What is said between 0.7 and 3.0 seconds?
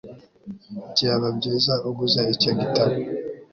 byaba byiza uguze icyo gitabo